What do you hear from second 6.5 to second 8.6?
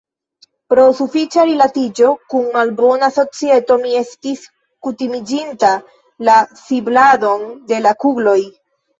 sibladon de la kugloj.